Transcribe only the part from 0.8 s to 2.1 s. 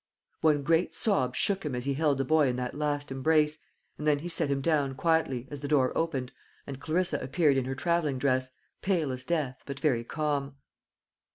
sob shook him as he